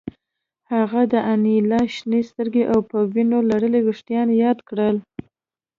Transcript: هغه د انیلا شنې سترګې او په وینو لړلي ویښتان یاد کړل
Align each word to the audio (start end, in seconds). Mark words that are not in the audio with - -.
هغه 0.73 1.01
د 1.13 1.15
انیلا 1.31 1.81
شنې 1.95 2.21
سترګې 2.29 2.63
او 2.71 2.79
په 2.89 2.97
وینو 3.13 3.39
لړلي 3.49 3.79
ویښتان 3.83 4.27
یاد 4.43 4.57
کړل 4.69 4.95